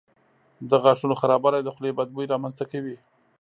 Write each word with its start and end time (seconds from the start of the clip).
د 0.69 0.71
غاښونو 0.83 1.19
خرابوالی 1.21 1.61
د 1.63 1.69
خولې 1.75 1.91
بد 1.97 2.07
بوی 2.15 2.25
رامنځته 2.33 2.65
کوي. 2.71 2.95